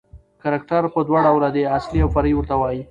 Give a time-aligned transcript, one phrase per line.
[0.41, 2.79] کرکټر په دوه ډوله دئ، اصلي اوفرعي ورته وايي.